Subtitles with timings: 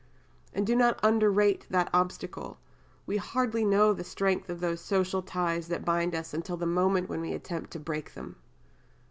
[0.51, 2.57] And do not underrate that obstacle.
[3.05, 7.07] We hardly know the strength of those social ties that bind us until the moment
[7.07, 8.37] when we attempt to break them."